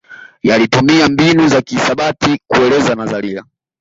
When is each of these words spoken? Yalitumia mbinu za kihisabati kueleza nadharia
Yalitumia 0.43 1.09
mbinu 1.09 1.47
za 1.47 1.61
kihisabati 1.61 2.39
kueleza 2.47 2.95
nadharia 2.95 3.45